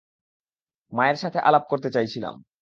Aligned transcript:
মায়ের 0.93 1.15
সাথে 1.15 1.39
আলাপ, 1.39 1.63
করতে 1.69 1.89
চাইছিলাম। 1.91 2.35